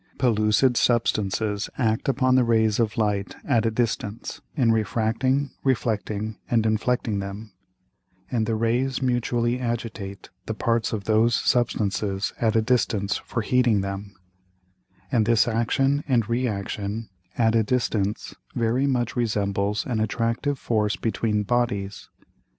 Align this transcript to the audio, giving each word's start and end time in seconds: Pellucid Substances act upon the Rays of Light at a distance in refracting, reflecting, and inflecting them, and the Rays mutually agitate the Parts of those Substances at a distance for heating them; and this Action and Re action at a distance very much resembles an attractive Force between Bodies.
Pellucid 0.17 0.77
Substances 0.77 1.69
act 1.77 2.09
upon 2.09 2.33
the 2.33 2.43
Rays 2.43 2.79
of 2.79 2.97
Light 2.97 3.35
at 3.45 3.67
a 3.67 3.69
distance 3.69 4.41
in 4.55 4.71
refracting, 4.71 5.51
reflecting, 5.63 6.39
and 6.49 6.65
inflecting 6.65 7.19
them, 7.19 7.51
and 8.31 8.47
the 8.47 8.55
Rays 8.55 8.99
mutually 9.03 9.59
agitate 9.59 10.31
the 10.47 10.55
Parts 10.55 10.91
of 10.91 11.03
those 11.03 11.35
Substances 11.35 12.33
at 12.41 12.55
a 12.55 12.63
distance 12.63 13.17
for 13.17 13.41
heating 13.43 13.81
them; 13.81 14.15
and 15.11 15.27
this 15.27 15.47
Action 15.47 16.03
and 16.07 16.27
Re 16.27 16.47
action 16.47 17.07
at 17.37 17.53
a 17.53 17.61
distance 17.61 18.33
very 18.55 18.87
much 18.87 19.15
resembles 19.15 19.85
an 19.85 19.99
attractive 19.99 20.57
Force 20.57 20.95
between 20.95 21.43
Bodies. 21.43 22.09